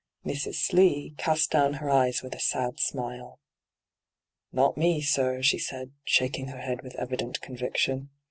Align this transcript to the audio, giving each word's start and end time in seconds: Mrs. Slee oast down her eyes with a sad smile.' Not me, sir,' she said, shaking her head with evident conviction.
Mrs. 0.25 0.55
Slee 0.55 1.13
oast 1.27 1.51
down 1.51 1.73
her 1.73 1.87
eyes 1.91 2.23
with 2.23 2.33
a 2.33 2.39
sad 2.39 2.79
smile.' 2.79 3.39
Not 4.51 4.75
me, 4.75 4.99
sir,' 4.99 5.43
she 5.43 5.59
said, 5.59 5.91
shaking 6.05 6.47
her 6.47 6.61
head 6.61 6.81
with 6.81 6.95
evident 6.95 7.39
conviction. 7.41 8.09